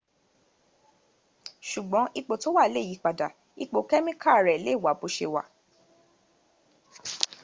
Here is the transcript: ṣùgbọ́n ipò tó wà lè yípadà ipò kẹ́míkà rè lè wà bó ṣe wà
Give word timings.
ṣùgbọ́n 1.69 2.05
ipò 2.19 2.33
tó 2.41 2.49
wà 2.55 2.63
lè 2.73 2.81
yípadà 2.89 3.27
ipò 3.63 3.79
kẹ́míkà 3.89 4.33
rè 4.45 4.55
lè 4.65 4.71
wà 4.83 4.91
bó 4.99 5.07
ṣe 5.15 5.25
wà 5.33 5.41